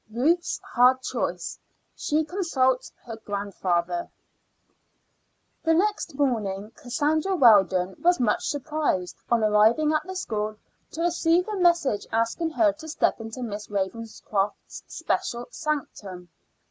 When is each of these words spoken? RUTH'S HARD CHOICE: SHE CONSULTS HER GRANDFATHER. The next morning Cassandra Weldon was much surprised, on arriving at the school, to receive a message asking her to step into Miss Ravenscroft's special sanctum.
RUTH'S 0.11 0.59
HARD 0.73 1.01
CHOICE: 1.03 1.59
SHE 1.95 2.23
CONSULTS 2.25 2.91
HER 3.05 3.17
GRANDFATHER. 3.17 4.09
The 5.63 5.75
next 5.75 6.15
morning 6.15 6.71
Cassandra 6.75 7.35
Weldon 7.35 7.95
was 8.01 8.19
much 8.19 8.47
surprised, 8.47 9.17
on 9.29 9.43
arriving 9.43 9.93
at 9.93 10.01
the 10.07 10.15
school, 10.15 10.55
to 10.93 11.01
receive 11.03 11.47
a 11.49 11.55
message 11.55 12.07
asking 12.11 12.49
her 12.49 12.71
to 12.73 12.87
step 12.87 13.21
into 13.21 13.43
Miss 13.43 13.67
Ravenscroft's 13.69 14.81
special 14.87 15.45
sanctum. 15.51 16.29